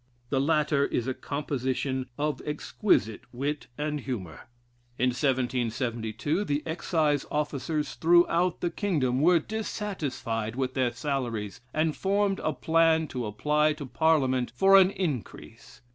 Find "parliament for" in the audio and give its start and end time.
13.85-14.75